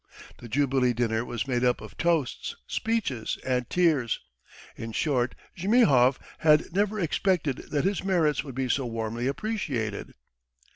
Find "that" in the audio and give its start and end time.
7.69-7.85